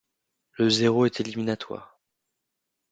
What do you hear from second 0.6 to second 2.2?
zéro est éliminatoire.